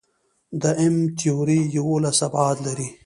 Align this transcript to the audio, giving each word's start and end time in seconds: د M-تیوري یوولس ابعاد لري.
د 0.61 0.63
M-تیوري 0.93 1.59
یوولس 1.77 2.19
ابعاد 2.27 2.57
لري. 2.67 2.87